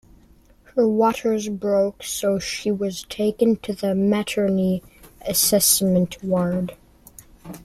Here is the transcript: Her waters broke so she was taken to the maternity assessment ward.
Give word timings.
Her 0.75 0.87
waters 0.87 1.47
broke 1.47 2.01
so 2.03 2.39
she 2.39 2.71
was 2.71 3.03
taken 3.03 3.57
to 3.57 3.71
the 3.71 3.93
maternity 3.93 4.81
assessment 5.27 6.17
ward. 6.23 6.75